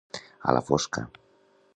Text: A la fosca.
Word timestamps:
A 0.53 0.55
la 0.57 0.63
fosca. 0.69 1.03